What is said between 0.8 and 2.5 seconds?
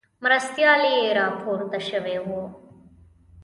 یې راپورته شوی وو.